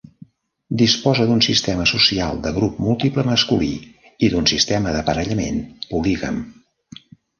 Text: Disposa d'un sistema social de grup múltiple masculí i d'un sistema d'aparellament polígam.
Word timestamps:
Disposa 0.81 1.25
d'un 1.31 1.43
sistema 1.47 1.83
social 1.91 2.41
de 2.47 2.53
grup 2.57 2.79
múltiple 2.85 3.27
masculí 3.27 3.69
i 4.29 4.33
d'un 4.35 4.49
sistema 4.53 4.95
d'aparellament 4.97 5.61
polígam. 5.93 6.41